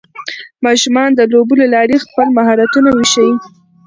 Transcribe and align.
ماشومان 0.65 1.09
د 1.15 1.21
لوبو 1.31 1.53
له 1.61 1.67
لارې 1.73 2.03
خپل 2.05 2.27
مهارتونه 2.37 2.89
وښيي 2.97 3.33